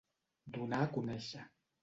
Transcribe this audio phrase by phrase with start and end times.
[0.55, 1.47] Donar a conèixer.